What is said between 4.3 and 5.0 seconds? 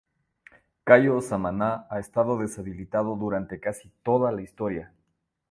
la historia.